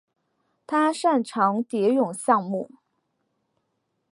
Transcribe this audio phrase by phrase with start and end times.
[0.65, 2.71] 他擅长蝶泳项目。